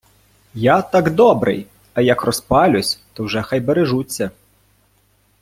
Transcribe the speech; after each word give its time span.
Я 0.55 0.81
так 0.81 1.15
добрий, 1.15 1.67
а 1.93 2.01
як 2.01 2.23
розпалюсь, 2.23 2.99
то 3.13 3.23
вже 3.23 3.41
хай 3.41 3.59
бережуться... 3.59 4.31